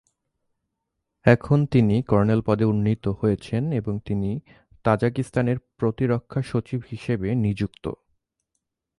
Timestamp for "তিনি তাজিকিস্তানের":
4.05-5.57